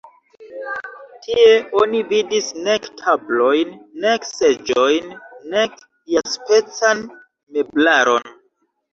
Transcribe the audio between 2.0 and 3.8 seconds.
vidis nek tablojn,